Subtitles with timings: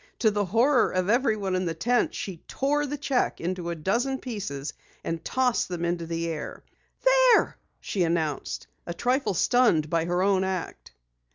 [0.17, 4.17] To the horror of everyone in the tent, she tore the cheque into a dozen
[4.17, 6.63] pieces and tossed them into the air.
[7.05, 10.91] "There!" she announced, a trifle stunned by her own act.